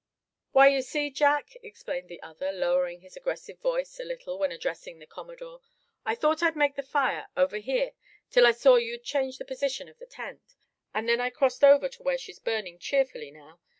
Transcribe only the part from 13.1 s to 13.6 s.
now.